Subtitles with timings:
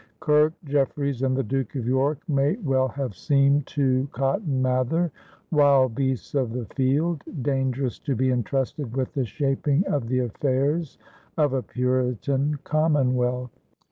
[0.19, 5.11] Kirke, Jeffreys, and the Duke of York may well have seemed to Cotton Mather
[5.51, 10.97] "Wild Beasts of the Field," dangerous to be entrusted with the shaping of the affairs
[11.37, 13.51] of a Puritan commonwealth.